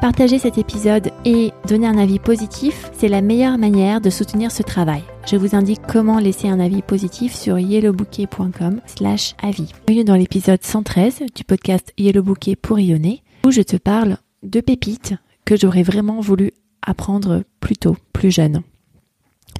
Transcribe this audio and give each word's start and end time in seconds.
Partager 0.00 0.38
cet 0.38 0.58
épisode 0.58 1.10
et 1.24 1.52
donner 1.66 1.86
un 1.86 1.96
avis 1.96 2.18
positif, 2.18 2.90
c'est 2.92 3.08
la 3.08 3.22
meilleure 3.22 3.56
manière 3.56 4.02
de 4.02 4.10
soutenir 4.10 4.52
ce 4.52 4.62
travail. 4.62 5.02
Je 5.26 5.36
vous 5.36 5.56
indique 5.56 5.80
comment 5.88 6.18
laisser 6.18 6.48
un 6.48 6.60
avis 6.60 6.82
positif 6.82 7.34
sur 7.34 7.58
yellowbouquet.com 7.58 8.82
slash 8.84 9.34
avis. 9.42 9.72
Bienvenue 9.86 10.04
dans 10.04 10.16
l'épisode 10.16 10.62
113 10.62 11.22
du 11.34 11.44
podcast 11.44 11.94
Yellow 11.96 12.22
Bouquet 12.22 12.56
pour 12.56 12.76
rayonner, 12.76 13.22
où 13.46 13.50
je 13.50 13.62
te 13.62 13.76
parle 13.76 14.18
de 14.42 14.60
pépites 14.60 15.14
que 15.46 15.56
j'aurais 15.56 15.82
vraiment 15.82 16.20
voulu 16.20 16.50
apprendre 16.82 17.42
plus 17.60 17.76
tôt, 17.76 17.96
plus 18.12 18.30
jeune, 18.30 18.62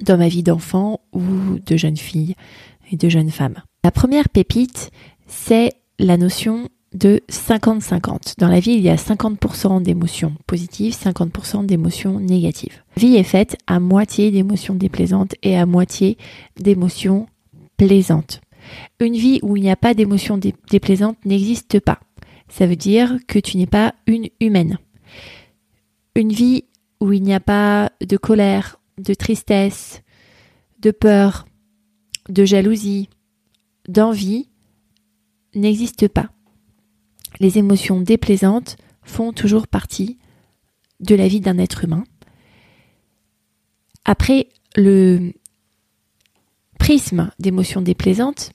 dans 0.03 0.19
ma 0.19 0.29
vie 0.29 0.43
d'enfant 0.43 1.01
ou 1.15 1.25
de 1.65 1.77
jeune 1.79 1.97
fille 1.97 2.35
et 2.93 2.97
de 2.99 3.09
jeune 3.09 3.30
femme. 3.30 3.63
La 3.85 3.91
première 3.91 4.29
pépite, 4.29 4.91
c'est 5.27 5.73
la 5.99 6.19
notion 6.19 6.69
de 6.95 7.21
50-50. 7.31 8.39
Dans 8.39 8.49
la 8.49 8.61
vie, 8.61 8.73
il 8.73 8.81
y 8.81 8.89
a 8.89 8.97
50% 8.97 9.83
d'émotions 9.83 10.35
positives, 10.47 10.95
50% 10.95 11.67
d'émotions 11.67 12.21
négatives. 12.21 12.83
Vie 12.97 13.17
est 13.17 13.23
faite 13.23 13.57
à 13.67 13.81
moitié 13.81 14.31
d'émotions 14.31 14.75
déplaisantes 14.75 15.35
et 15.43 15.57
à 15.57 15.66
moitié 15.66 16.16
d'émotions 16.57 17.27
plaisantes. 17.77 18.41
Une 19.01 19.15
vie 19.15 19.41
où 19.43 19.57
il 19.57 19.63
n'y 19.63 19.71
a 19.71 19.77
pas 19.77 19.95
d'émotions 19.95 20.38
déplaisantes 20.71 21.19
n'existe 21.25 21.80
pas. 21.80 22.01
Ça 22.49 22.66
veut 22.66 22.77
dire 22.77 23.19
que 23.27 23.38
tu 23.38 23.57
n'es 23.57 23.66
pas 23.66 23.95
une 24.07 24.29
humaine. 24.41 24.79
Une 26.15 26.32
vie 26.32 26.65
où 27.01 27.13
il 27.13 27.23
n'y 27.23 27.35
a 27.35 27.41
pas 27.41 27.91
de 28.01 28.16
colère, 28.16 28.80
de 28.99 29.15
tristesse, 29.15 30.03
de 30.80 30.91
peur, 30.91 31.47
de 32.29 32.45
jalousie, 32.45 33.09
d'envie, 33.88 34.49
n'existe 35.55 36.09
pas 36.09 36.30
les 37.40 37.59
émotions 37.59 38.01
déplaisantes 38.01 38.76
font 39.02 39.32
toujours 39.32 39.68
partie 39.68 40.18
de 41.01 41.15
la 41.15 41.29
vie 41.29 41.40
d'un 41.40 41.59
être 41.59 41.84
humain. 41.84 42.04
Après, 44.04 44.48
le 44.76 45.32
prisme 46.79 47.30
d'émotions 47.38 47.82
déplaisantes 47.82 48.52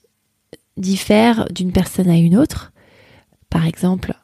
diffère 0.76 1.46
d'une 1.52 1.72
personne 1.72 2.08
à 2.08 2.16
une 2.16 2.36
autre. 2.36 2.72
Par 3.50 3.66
exemple, 3.66 4.14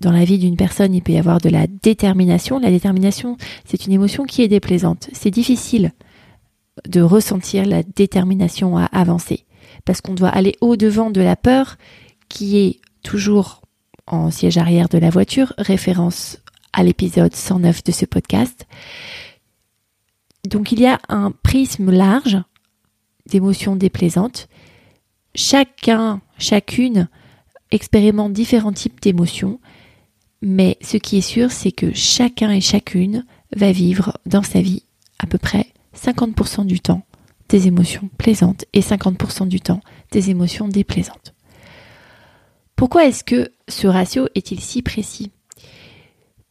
dans 0.00 0.10
la 0.10 0.24
vie 0.24 0.38
d'une 0.38 0.56
personne, 0.56 0.94
il 0.94 1.02
peut 1.02 1.12
y 1.12 1.18
avoir 1.18 1.40
de 1.40 1.48
la 1.48 1.66
détermination. 1.66 2.58
La 2.58 2.70
détermination, 2.70 3.36
c'est 3.64 3.86
une 3.86 3.92
émotion 3.92 4.24
qui 4.24 4.42
est 4.42 4.48
déplaisante. 4.48 5.08
C'est 5.12 5.30
difficile 5.30 5.92
de 6.88 7.00
ressentir 7.00 7.66
la 7.66 7.82
détermination 7.82 8.76
à 8.76 8.86
avancer 8.86 9.46
parce 9.84 10.00
qu'on 10.00 10.14
doit 10.14 10.28
aller 10.28 10.56
au-devant 10.60 11.10
de 11.10 11.20
la 11.20 11.36
peur 11.36 11.76
qui 12.28 12.58
est 12.58 12.80
toujours 13.02 13.61
en 14.06 14.30
siège 14.30 14.58
arrière 14.58 14.88
de 14.88 14.98
la 14.98 15.10
voiture, 15.10 15.52
référence 15.58 16.38
à 16.72 16.82
l'épisode 16.82 17.34
109 17.34 17.84
de 17.84 17.92
ce 17.92 18.04
podcast. 18.04 18.66
Donc 20.44 20.72
il 20.72 20.80
y 20.80 20.86
a 20.86 21.00
un 21.08 21.30
prisme 21.30 21.90
large 21.90 22.38
d'émotions 23.26 23.76
déplaisantes. 23.76 24.48
Chacun, 25.34 26.20
chacune 26.38 27.08
expérimente 27.70 28.32
différents 28.32 28.72
types 28.72 29.00
d'émotions, 29.00 29.60
mais 30.42 30.76
ce 30.82 30.96
qui 30.96 31.18
est 31.18 31.22
sûr, 31.22 31.50
c'est 31.50 31.72
que 31.72 31.92
chacun 31.94 32.50
et 32.50 32.60
chacune 32.60 33.24
va 33.54 33.72
vivre 33.72 34.18
dans 34.26 34.42
sa 34.42 34.60
vie 34.60 34.82
à 35.18 35.26
peu 35.26 35.38
près 35.38 35.66
50% 35.96 36.66
du 36.66 36.80
temps 36.80 37.02
des 37.48 37.66
émotions 37.68 38.08
plaisantes 38.18 38.64
et 38.72 38.80
50% 38.80 39.46
du 39.46 39.60
temps 39.60 39.80
des 40.10 40.30
émotions 40.30 40.68
déplaisantes. 40.68 41.34
Pourquoi 42.82 43.06
est-ce 43.06 43.22
que 43.22 43.52
ce 43.68 43.86
ratio 43.86 44.26
est-il 44.34 44.58
si 44.58 44.82
précis? 44.82 45.30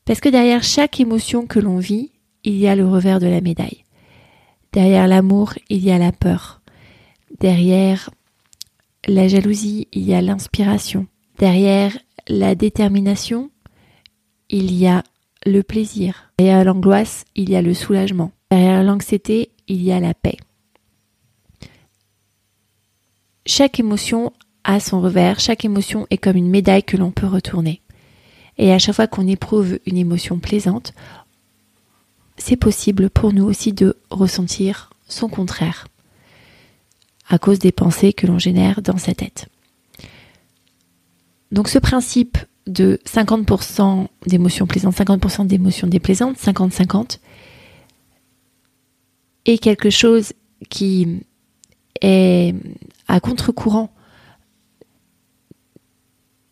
Parce 0.06 0.22
que 0.22 0.30
derrière 0.30 0.64
chaque 0.64 1.02
émotion 1.02 1.46
que 1.46 1.60
l'on 1.60 1.78
vit, 1.78 2.14
il 2.46 2.56
y 2.56 2.70
a 2.70 2.76
le 2.78 2.88
revers 2.88 3.20
de 3.20 3.28
la 3.28 3.42
médaille. 3.42 3.84
Derrière 4.72 5.10
l'amour, 5.10 5.56
il 5.68 5.84
y 5.84 5.92
a 5.92 5.98
la 5.98 6.14
peur. 6.14 6.62
Derrière 7.42 8.12
la 9.10 9.28
jalousie, 9.28 9.90
il 9.92 10.04
y 10.04 10.14
a 10.14 10.22
l'inspiration. 10.22 11.06
Derrière 11.38 11.98
la 12.30 12.56
détermination, 12.56 13.52
il 14.50 14.74
y 14.74 14.88
a 14.88 15.04
le 15.46 15.64
plaisir. 15.64 16.32
Derrière 16.40 16.64
l'angoisse, 16.64 17.26
il 17.36 17.50
y 17.50 17.58
a 17.58 17.62
le 17.62 17.74
soulagement. 17.74 18.32
Derrière 18.52 18.84
l'anxiété, 18.84 19.52
il 19.68 19.84
y 19.84 19.92
a 19.92 20.00
la 20.00 20.14
paix. 20.14 20.38
Chaque 23.46 23.82
émotion 23.82 24.32
a 24.64 24.80
son 24.80 25.02
revers, 25.02 25.40
chaque 25.40 25.66
émotion 25.66 26.08
est 26.10 26.18
comme 26.18 26.38
une 26.38 26.50
médaille 26.50 26.84
que 26.84 26.98
l'on 26.98 27.12
peut 27.12 27.28
retourner. 27.28 27.82
Et 28.58 28.72
à 28.72 28.80
chaque 28.80 28.96
fois 28.96 29.08
qu'on 29.08 29.28
éprouve 29.28 29.80
une 29.86 29.98
émotion 29.98 30.40
plaisante, 30.40 30.94
c'est 32.38 32.58
possible 32.58 33.10
pour 33.10 33.34
nous 33.34 33.46
aussi 33.46 33.74
de 33.74 33.98
ressentir 34.10 34.92
son 35.08 35.30
contraire, 35.30 35.88
à 37.28 37.38
cause 37.38 37.60
des 37.60 37.72
pensées 37.72 38.14
que 38.14 38.28
l'on 38.28 38.40
génère 38.40 38.82
dans 38.82 38.98
sa 38.98 39.14
tête. 39.14 39.48
Donc 41.52 41.68
ce 41.68 41.80
principe 41.80 42.38
de 42.68 43.00
50% 43.06 44.08
d'émotions 44.26 44.68
plaisantes, 44.68 44.96
50% 44.96 45.48
d'émotions 45.48 45.88
déplaisantes, 45.88 46.38
50-50, 46.38 47.20
est 49.46 49.58
quelque 49.58 49.90
chose 49.90 50.34
qui 50.70 51.26
est 52.02 52.56
à 53.08 53.20
contre-courant 53.20 53.92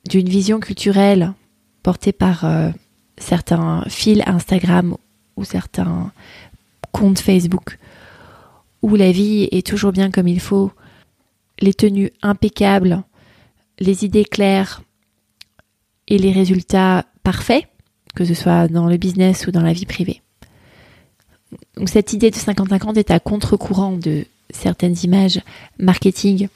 d'une 0.10 0.28
vision 0.28 0.60
culturelle 0.60 1.34
portée 1.84 2.12
par 2.12 2.44
euh, 2.44 2.72
certains 3.18 3.84
fils 3.88 4.22
Instagram 4.26 4.98
ou 5.38 5.46
certains 5.46 6.12
comptes 6.92 7.20
Facebook, 7.20 7.78
où 8.82 8.96
la 8.96 9.12
vie 9.12 9.48
est 9.52 9.66
toujours 9.66 9.92
bien 9.92 10.10
comme 10.10 10.28
il 10.28 10.40
faut, 10.40 10.72
les 11.60 11.74
tenues 11.74 12.12
impeccables, 12.22 13.04
les 13.80 14.04
idées 14.04 14.26
claires 14.26 14.82
et 16.08 16.18
les 16.18 16.32
résultats 16.32 17.06
parfaits, 17.24 17.68
que 18.16 18.26
ce 18.26 18.34
soit 18.34 18.68
dans 18.68 18.88
le 18.88 18.98
business 18.98 19.46
ou 19.48 19.52
dans 19.52 19.62
la 19.62 19.74
vie 19.74 19.86
privée. 19.86 20.22
Donc 21.76 21.90
cette 21.90 22.14
idée 22.14 22.32
de 22.32 22.36
50-50 22.36 22.98
est 22.98 23.12
à 23.12 23.20
contre-courant 23.20 23.96
de 23.96 24.26
certaines 24.50 24.96
images 25.04 25.42
marketing 25.78 26.48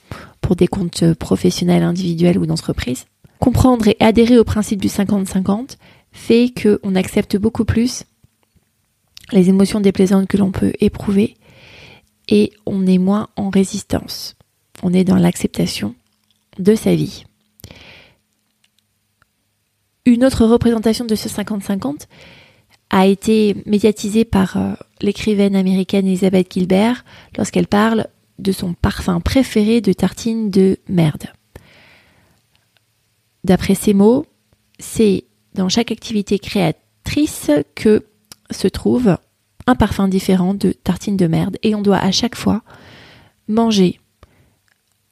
pour 0.42 0.56
des 0.56 0.68
comptes 0.68 1.14
professionnels, 1.14 1.84
individuels 1.84 2.40
ou 2.40 2.48
d'entreprise 2.48 3.06
comprendre 3.44 3.90
et 3.90 3.98
adhérer 4.00 4.40
au 4.40 4.46
principe 4.46 4.80
du 4.80 4.88
50-50 4.88 5.76
fait 6.14 6.54
qu'on 6.54 6.96
accepte 6.96 7.36
beaucoup 7.36 7.66
plus 7.66 8.06
les 9.34 9.50
émotions 9.50 9.82
déplaisantes 9.82 10.30
que 10.30 10.38
l'on 10.38 10.52
peut 10.52 10.72
éprouver 10.80 11.36
et 12.30 12.54
on 12.66 12.88
est 12.88 13.00
moins 13.00 13.28
en 13.36 13.50
résistance. 13.50 14.36
On 14.82 14.94
est 14.94 15.04
dans 15.04 15.18
l'acceptation 15.18 15.94
de 16.58 16.74
sa 16.74 16.96
vie. 16.96 17.26
Une 20.06 20.24
autre 20.24 20.46
représentation 20.46 21.04
de 21.04 21.16
ce 21.16 21.28
50-50 21.28 22.08
a 22.92 23.08
été 23.08 23.58
médiatisée 23.66 24.24
par 24.24 24.56
euh, 24.56 24.72
l'écrivaine 25.02 25.58
américaine 25.58 26.08
Elizabeth 26.08 26.54
Gilbert 26.54 27.04
lorsqu'elle 27.38 27.68
parle 27.68 28.08
de 28.40 28.54
son 28.54 28.74
parfum 28.74 29.20
préféré 29.20 29.82
de 29.82 29.92
tartine 29.92 30.50
de 30.50 30.78
merde. 30.88 31.26
D'après 33.44 33.76
ces 33.76 33.94
mots, 33.94 34.26
c'est 34.80 35.26
dans 35.54 35.70
chaque 35.70 35.92
activité 35.92 36.40
créatrice 36.40 37.52
que 37.76 38.06
se 38.52 38.68
trouve 38.68 39.18
un 39.68 39.76
parfum 39.76 40.08
différent 40.08 40.54
de 40.54 40.72
tartine 40.72 41.18
de 41.18 41.28
merde 41.28 41.58
et 41.64 41.76
on 41.76 41.82
doit 41.82 41.98
à 41.98 42.12
chaque 42.12 42.36
fois 42.36 42.62
manger 43.48 44.00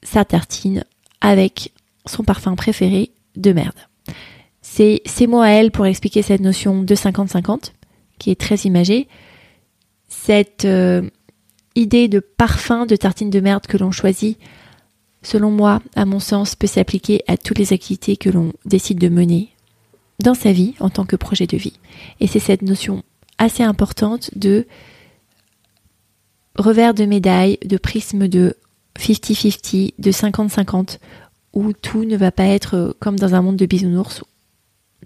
sa 0.02 0.24
tartine 0.24 0.84
avec 1.20 1.72
son 2.06 2.24
parfum 2.24 2.54
préféré 2.54 3.12
de 3.36 3.52
merde. 3.52 3.78
C'est 4.60 5.02
ces 5.06 5.26
mots 5.26 5.40
à 5.40 5.48
elle 5.48 5.70
pour 5.70 5.86
expliquer 5.86 6.22
cette 6.22 6.40
notion 6.40 6.82
de 6.82 6.94
50-50 6.94 7.72
qui 8.18 8.30
est 8.30 8.40
très 8.40 8.56
imagée. 8.56 9.08
Cette 10.08 10.64
euh, 10.64 11.08
idée 11.74 12.08
de 12.08 12.20
parfum 12.20 12.86
de 12.86 12.96
tartine 12.96 13.30
de 13.30 13.40
merde 13.40 13.66
que 13.66 13.76
l'on 13.76 13.90
choisit 13.90 14.38
selon 15.22 15.50
moi, 15.50 15.80
à 15.94 16.04
mon 16.04 16.20
sens, 16.20 16.54
peut 16.54 16.66
s'appliquer 16.66 17.22
à 17.26 17.36
toutes 17.36 17.58
les 17.58 17.72
activités 17.72 18.16
que 18.16 18.30
l'on 18.30 18.52
décide 18.64 18.98
de 18.98 19.08
mener 19.08 19.50
dans 20.18 20.34
sa 20.34 20.52
vie 20.52 20.74
en 20.80 20.90
tant 20.90 21.04
que 21.04 21.16
projet 21.16 21.46
de 21.46 21.56
vie. 21.56 21.78
Et 22.20 22.26
c'est 22.26 22.38
cette 22.38 22.62
notion 22.62 23.02
assez 23.38 23.62
importante 23.62 24.30
de 24.36 24.66
revers 26.56 26.94
de 26.94 27.04
médaille, 27.04 27.58
de 27.64 27.76
prisme 27.76 28.28
de 28.28 28.56
50-50, 28.98 29.94
de 29.98 30.10
50-50, 30.10 30.98
où 31.54 31.72
tout 31.72 32.04
ne 32.04 32.16
va 32.16 32.30
pas 32.30 32.46
être 32.46 32.96
comme 33.00 33.18
dans 33.18 33.34
un 33.34 33.42
monde 33.42 33.56
de 33.56 33.66
bisounours. 33.66 34.22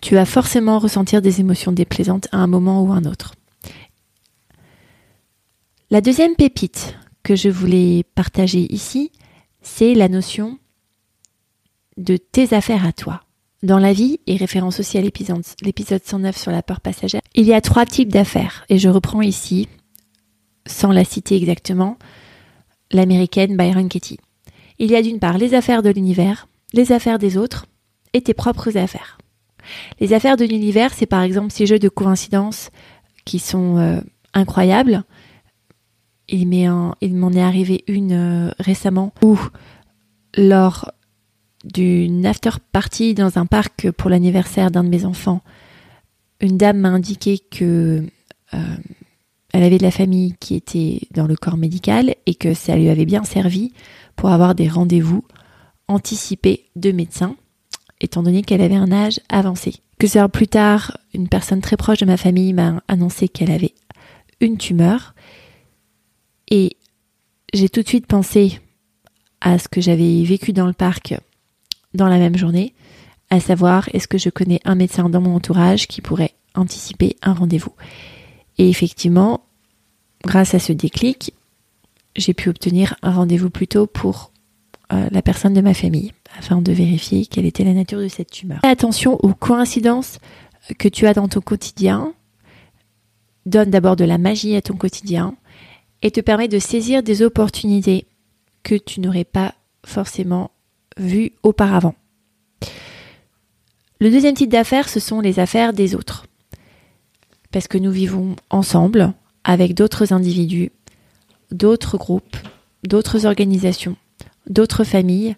Tu 0.03 0.15
vas 0.15 0.27
forcément 0.27 0.79
ressentir 0.79 1.23
des 1.23 1.41
émotions 1.41 1.73
déplaisantes 1.73 2.29
à 2.33 2.39
un 2.39 2.47
moment 2.47 2.83
ou 2.83 2.93
à 2.93 2.97
un 2.97 3.05
autre. 3.05 3.35
La 5.91 6.01
deuxième 6.01 6.35
pépite 6.35 6.97
que 7.23 7.37
je 7.37 7.49
voulais 7.49 8.05
partager 8.15 8.73
ici, 8.73 9.11
c'est 9.67 9.95
la 9.95 10.09
notion 10.09 10.59
de 11.99 12.17
tes 12.17 12.55
affaires 12.55 12.87
à 12.87 12.93
toi. 12.93 13.23
Dans 13.63 13.79
la 13.79 13.93
vie, 13.93 14.21
et 14.27 14.37
référence 14.37 14.79
aussi 14.79 14.97
à 14.97 15.01
l'épisode 15.01 16.03
109 16.05 16.37
sur 16.37 16.53
la 16.53 16.63
peur 16.63 16.81
passagère, 16.81 17.21
il 17.35 17.45
y 17.47 17.53
a 17.53 17.61
trois 17.61 17.85
types 17.85 18.13
d'affaires, 18.13 18.65
et 18.69 18.79
je 18.79 18.89
reprends 18.89 19.23
ici, 19.23 19.69
sans 20.67 20.93
la 20.93 21.05
citer 21.05 21.37
exactement, 21.37 21.99
l'américaine 22.93 23.57
Byron 23.57 23.89
Katie. 23.89 24.21
Il 24.79 24.91
y 24.91 24.97
a 24.97 25.03
d'une 25.03 25.19
part 25.19 25.37
les 25.37 25.53
affaires 25.55 25.83
de 25.83 25.91
l'univers, 25.91 26.49
les 26.73 26.93
affaires 26.93 27.19
des 27.19 27.37
autres, 27.37 27.67
et 28.13 28.23
tes 28.23 28.35
propres 28.35 28.79
affaires. 28.79 29.19
Les 30.01 30.13
affaires 30.13 30.37
de 30.37 30.45
l'univers, 30.45 30.95
c'est 30.95 31.07
par 31.07 31.23
exemple 31.23 31.51
ces 31.51 31.67
jeux 31.67 31.81
de 31.81 31.89
coïncidence 31.89 32.71
qui 33.25 33.41
sont 33.41 33.79
euh, 33.79 34.01
incroyables, 34.33 35.03
il 36.29 36.47
m'en 36.49 37.33
est 37.33 37.43
arrivé 37.43 37.85
une 37.87 38.13
euh, 38.13 38.51
récemment 38.59 39.13
où, 39.23 39.39
lors 40.37 40.91
d'une 41.65 42.27
after 42.27 42.51
party 42.73 43.15
dans 43.15 43.39
un 43.39 43.47
parc 43.47 43.91
pour 43.93 44.11
l'anniversaire 44.11 44.71
d'un 44.71 44.85
de 44.85 44.89
mes 44.89 45.05
enfants, 45.05 45.43
une 46.41 46.57
dame 46.57 46.79
m'a 46.79 46.89
indiqué 46.89 47.39
que 47.39 48.05
euh, 48.55 48.77
elle 49.53 49.63
avait 49.63 49.79
de 49.79 49.83
la 49.83 49.91
famille 49.91 50.35
qui 50.39 50.55
était 50.55 51.01
dans 51.13 51.27
le 51.27 51.37
corps 51.37 51.57
médical 51.57 52.15
et 52.27 52.35
que 52.35 52.55
ça 52.55 52.77
lui 52.77 52.89
avait 52.89 53.07
bien 53.07 53.25
servi 53.25 53.73
pour 54.15 54.31
avoir 54.31 54.55
des 54.55 54.69
rendez-vous 54.69 55.25
anticipés 55.89 56.67
de 56.77 56.93
médecins, 56.93 57.37
étant 58.01 58.23
donné 58.23 58.43
qu'elle 58.43 58.61
avait 58.61 58.77
un 58.77 58.93
âge 58.93 59.21
avancé. 59.29 59.75
Que 59.99 60.19
heures 60.19 60.31
plus 60.31 60.49
tard, 60.49 60.99
une 61.15 61.29
personne 61.29 61.61
très 61.61 61.77
proche 61.77 61.99
de 61.99 62.05
ma 62.05 62.17
famille 62.17 62.53
m'a 62.53 62.83
annoncé 62.87 63.29
qu'elle 63.29 63.51
avait 63.51 63.75
une 64.41 64.59
tumeur 64.59 65.15
et 66.51 66.77
j'ai 67.53 67.69
tout 67.69 67.83
de 67.83 67.89
suite 67.89 68.07
pensé 68.07 68.61
à 69.41 69.59
ce 69.59 69.69
que 69.69 69.81
j'avais 69.81 70.23
vécu 70.25 70.53
dans 70.53 70.67
le 70.67 70.73
parc 70.73 71.15
dans 71.95 72.09
la 72.09 72.19
même 72.19 72.37
journée, 72.37 72.75
à 73.31 73.41
savoir 73.41 73.89
est-ce 73.93 74.09
que 74.09 74.19
je 74.19 74.31
connais 74.31 74.61
un 74.65 74.75
médecin 74.75 75.09
dans 75.09 75.21
mon 75.21 75.35
entourage 75.35 75.89
qui 75.89 76.01
pourrait 76.01 76.35
anticiper 76.55 77.17
un 77.23 77.33
rendez-vous? 77.33 77.73
Et 78.59 78.69
effectivement, 78.69 79.43
grâce 80.25 80.55
à 80.55 80.59
ce 80.59 80.73
déclic, 80.73 81.33
j'ai 82.17 82.35
pu 82.35 82.49
obtenir 82.49 82.97
un 83.03 83.13
rendez-vous 83.13 83.51
plus 83.51 83.69
tôt 83.69 83.87
pour 83.87 84.33
euh, 84.93 85.09
la 85.11 85.23
personne 85.23 85.53
de 85.53 85.61
ma 85.61 85.75
famille, 85.75 86.13
afin 86.39 86.63
de 86.63 86.73
vérifier 86.73 87.27
quelle 87.27 87.47
était 87.47 87.65
la 87.65 87.73
nature 87.73 88.01
de 88.01 88.09
cette 88.09 88.31
tumeur. 88.31 88.61
Attention 88.63 89.19
aux 89.23 89.35
coïncidences 89.35 90.19
que 90.79 90.89
tu 90.89 91.07
as 91.07 91.15
dans 91.15 91.29
ton 91.29 91.41
quotidien. 91.41 92.15
Donne 93.47 93.71
d'abord 93.71 93.97
de 93.97 94.05
la 94.05 94.19
magie 94.19 94.57
à 94.57 94.63
ton 94.63 94.75
quotidien 94.75 95.35
et 96.03 96.11
te 96.11 96.21
permet 96.21 96.49
de 96.49 96.59
saisir 96.59 97.03
des 97.03 97.23
opportunités 97.23 98.07
que 98.63 98.75
tu 98.75 99.01
n'aurais 99.01 99.25
pas 99.25 99.55
forcément 99.85 100.51
vues 100.97 101.33
auparavant. 101.43 101.95
Le 104.01 104.11
deuxième 104.11 104.35
type 104.35 104.51
d'affaires, 104.51 104.89
ce 104.89 105.01
sont 105.01 105.21
les 105.21 105.39
affaires 105.39 105.73
des 105.73 105.95
autres. 105.95 106.27
Parce 107.51 107.69
que 107.69 107.79
nous 107.79 107.91
vivons 107.91 108.37
ensemble 108.51 109.15
avec 109.45 109.75
d'autres 109.75 110.13
individus, 110.13 110.71
d'autres 111.51 111.97
groupes, 111.97 112.37
d'autres 112.83 113.25
organisations, 113.25 113.97
d'autres 114.49 114.85
familles, 114.85 115.37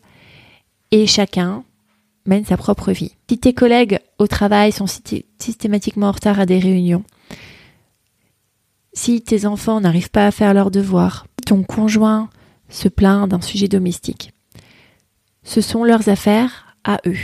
et 0.90 1.06
chacun 1.06 1.64
mène 2.26 2.44
sa 2.44 2.56
propre 2.56 2.92
vie. 2.92 3.12
Si 3.28 3.38
tes 3.38 3.52
collègues 3.52 4.00
au 4.18 4.26
travail 4.26 4.72
sont 4.72 4.86
systématiquement 5.38 6.08
en 6.08 6.12
retard 6.12 6.40
à 6.40 6.46
des 6.46 6.58
réunions, 6.58 7.04
si 8.98 9.22
tes 9.22 9.46
enfants 9.46 9.80
n'arrivent 9.80 10.10
pas 10.10 10.26
à 10.26 10.32
faire 10.32 10.52
leurs 10.52 10.72
devoirs, 10.72 11.28
ton 11.46 11.62
conjoint 11.62 12.28
se 12.68 12.88
plaint 12.88 13.28
d'un 13.28 13.40
sujet 13.40 13.68
domestique. 13.68 14.32
Ce 15.44 15.60
sont 15.60 15.84
leurs 15.84 16.08
affaires 16.08 16.74
à 16.82 16.98
eux. 17.06 17.16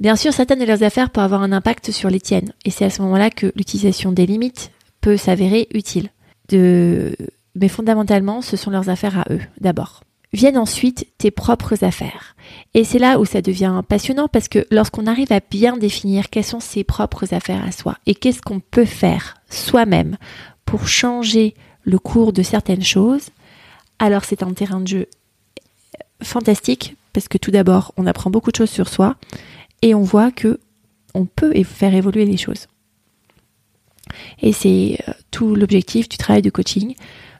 Bien 0.00 0.16
sûr, 0.16 0.32
certaines 0.32 0.58
de 0.58 0.64
leurs 0.64 0.82
affaires 0.82 1.10
peuvent 1.10 1.22
avoir 1.22 1.42
un 1.42 1.52
impact 1.52 1.92
sur 1.92 2.10
les 2.10 2.20
tiennes, 2.20 2.52
et 2.64 2.70
c'est 2.70 2.84
à 2.84 2.90
ce 2.90 3.02
moment-là 3.02 3.30
que 3.30 3.52
l'utilisation 3.54 4.10
des 4.10 4.26
limites 4.26 4.72
peut 5.00 5.16
s'avérer 5.16 5.68
utile. 5.74 6.10
Mais 6.50 7.68
fondamentalement, 7.68 8.42
ce 8.42 8.56
sont 8.56 8.70
leurs 8.70 8.88
affaires 8.88 9.20
à 9.20 9.24
eux, 9.30 9.40
d'abord. 9.60 10.02
Viennent 10.32 10.58
ensuite 10.58 11.06
tes 11.18 11.30
propres 11.30 11.84
affaires. 11.84 12.34
Et 12.74 12.82
c'est 12.82 12.98
là 12.98 13.20
où 13.20 13.24
ça 13.24 13.42
devient 13.42 13.82
passionnant 13.86 14.26
parce 14.26 14.48
que 14.48 14.66
lorsqu'on 14.70 15.06
arrive 15.06 15.30
à 15.30 15.40
bien 15.50 15.76
définir 15.76 16.30
quelles 16.30 16.42
sont 16.42 16.58
ses 16.58 16.84
propres 16.84 17.32
affaires 17.32 17.64
à 17.64 17.70
soi 17.70 17.96
et 18.06 18.14
qu'est-ce 18.14 18.40
qu'on 18.42 18.58
peut 18.58 18.86
faire 18.86 19.36
soi-même 19.52 20.16
pour 20.64 20.88
changer 20.88 21.54
le 21.84 21.98
cours 21.98 22.32
de 22.32 22.42
certaines 22.42 22.84
choses, 22.84 23.30
alors 23.98 24.24
c'est 24.24 24.42
un 24.42 24.52
terrain 24.52 24.80
de 24.80 24.88
jeu 24.88 25.06
fantastique 26.22 26.96
parce 27.12 27.28
que 27.28 27.38
tout 27.38 27.50
d'abord, 27.50 27.92
on 27.96 28.06
apprend 28.06 28.30
beaucoup 28.30 28.50
de 28.50 28.56
choses 28.56 28.70
sur 28.70 28.88
soi 28.88 29.16
et 29.82 29.94
on 29.94 30.02
voit 30.02 30.30
que 30.30 30.58
on 31.14 31.26
peut 31.26 31.52
faire 31.64 31.94
évoluer 31.94 32.24
les 32.24 32.38
choses. 32.38 32.68
Et 34.40 34.52
c'est 34.52 34.98
euh, 35.08 35.12
tout 35.30 35.54
l'objectif 35.54 36.08
du 36.08 36.16
travail 36.16 36.42
de 36.42 36.50
coaching, 36.50 36.94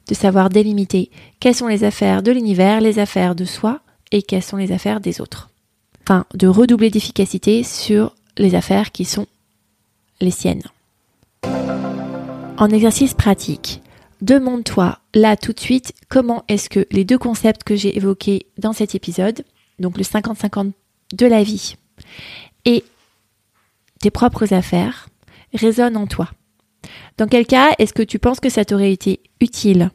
de 0.09 0.15
savoir 0.15 0.51
délimiter 0.51 1.11
quelles 1.41 1.55
sont 1.55 1.69
les 1.69 1.85
affaires 1.85 2.23
de 2.23 2.33
l'univers, 2.33 2.81
les 2.81 2.99
affaires 2.99 3.35
de 3.35 3.45
soi 3.45 3.81
et 4.11 4.23
quelles 4.23 4.43
sont 4.43 4.57
les 4.57 4.73
affaires 4.73 5.01
des 5.01 5.21
autres. 5.21 5.51
Enfin, 6.03 6.27
de 6.35 6.49
redoubler 6.49 6.91
d'efficacité 6.91 7.63
sur 7.63 8.15
les 8.37 8.55
affaires 8.55 8.93
qui 8.93 9.05
sont 9.05 9.27
les 10.21 10.31
siennes. 10.31 10.63
En 12.59 12.69
exercice 12.69 13.15
pratique, 13.15 13.83
demande-toi 14.21 14.99
là 15.15 15.37
tout 15.37 15.53
de 15.53 15.59
suite 15.59 15.95
comment 16.09 16.45
est-ce 16.49 16.69
que 16.69 16.87
les 16.91 17.05
deux 17.05 17.19
concepts 17.19 17.65
que 17.65 17.75
j'ai 17.75 17.97
évoqués 17.97 18.47
dans 18.59 18.73
cet 18.73 18.95
épisode, 18.95 19.45
donc 19.79 19.97
le 19.97 20.05
50-50 20.05 20.73
de 21.15 21.27
la 21.27 21.43
vie 21.43 21.77
et 22.65 22.85
tes 24.01 24.11
propres 24.11 24.53
affaires, 24.53 25.09
résonnent 25.55 25.97
en 25.97 26.07
toi. 26.07 26.31
Dans 27.19 27.27
quel 27.27 27.47
cas 27.47 27.73
est-ce 27.79 27.93
que 27.93 28.03
tu 28.03 28.19
penses 28.19 28.41
que 28.41 28.49
ça 28.49 28.65
t'aurait 28.65 28.93
été 28.93 29.21
utile 29.41 29.91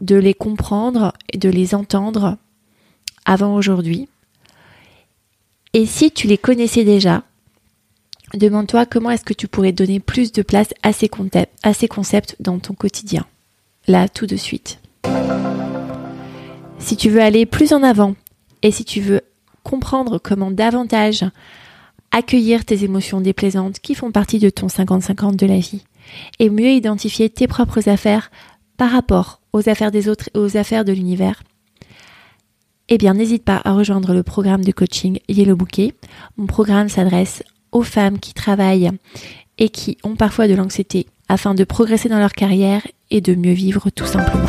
de 0.00 0.16
les 0.16 0.34
comprendre 0.34 1.12
et 1.32 1.38
de 1.38 1.48
les 1.48 1.74
entendre 1.74 2.36
avant 3.24 3.54
aujourd'hui? 3.54 4.08
Et 5.74 5.86
si 5.86 6.10
tu 6.10 6.26
les 6.26 6.38
connaissais 6.38 6.84
déjà, 6.84 7.22
demande-toi 8.34 8.86
comment 8.86 9.10
est-ce 9.10 9.24
que 9.24 9.34
tu 9.34 9.48
pourrais 9.48 9.72
donner 9.72 10.00
plus 10.00 10.32
de 10.32 10.42
place 10.42 10.74
à 10.82 10.92
ces, 10.92 11.08
concepts 11.08 12.36
dans 12.40 12.58
ton 12.58 12.74
quotidien. 12.74 13.24
Là, 13.86 14.08
tout 14.08 14.26
de 14.26 14.36
suite. 14.36 14.80
Si 16.78 16.96
tu 16.96 17.10
veux 17.10 17.22
aller 17.22 17.46
plus 17.46 17.72
en 17.72 17.82
avant 17.82 18.14
et 18.62 18.70
si 18.70 18.84
tu 18.84 19.00
veux 19.00 19.22
comprendre 19.62 20.18
comment 20.18 20.50
davantage 20.50 21.24
accueillir 22.10 22.64
tes 22.64 22.84
émotions 22.84 23.20
déplaisantes 23.20 23.80
qui 23.80 23.94
font 23.94 24.12
partie 24.12 24.38
de 24.38 24.50
ton 24.50 24.66
50-50 24.66 25.36
de 25.36 25.46
la 25.46 25.58
vie 25.58 25.84
et 26.38 26.48
mieux 26.48 26.70
identifier 26.70 27.28
tes 27.28 27.46
propres 27.46 27.88
affaires 27.88 28.30
par 28.76 28.90
rapport 28.90 29.40
aux 29.52 29.68
affaires 29.68 29.90
des 29.90 30.08
autres 30.08 30.30
et 30.34 30.38
aux 30.38 30.56
affaires 30.56 30.84
de 30.84 30.92
l'univers, 30.92 31.42
eh 32.88 32.96
bien 32.96 33.14
n'hésite 33.14 33.44
pas 33.44 33.60
à 33.64 33.72
rejoindre 33.72 34.14
le 34.14 34.22
programme 34.22 34.64
de 34.64 34.72
coaching 34.72 35.18
Yellow 35.28 35.56
Bouquet. 35.56 35.94
Mon 36.36 36.46
programme 36.46 36.88
s'adresse 36.88 37.42
femmes 37.82 38.18
qui 38.18 38.34
travaillent 38.34 38.90
et 39.58 39.68
qui 39.68 39.98
ont 40.04 40.16
parfois 40.16 40.48
de 40.48 40.54
l'anxiété 40.54 41.06
afin 41.28 41.54
de 41.54 41.64
progresser 41.64 42.08
dans 42.08 42.18
leur 42.18 42.32
carrière 42.32 42.86
et 43.10 43.20
de 43.20 43.34
mieux 43.34 43.52
vivre 43.52 43.90
tout 43.90 44.06
simplement. 44.06 44.46